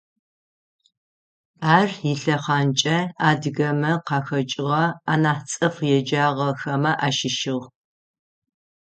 [1.77, 2.97] Ар илъэхъанкӏэ
[3.29, 7.67] адыгэмэ къахэкӏыгъэ анахь цӏыф еджагъэхэмэ ащыщыгъ.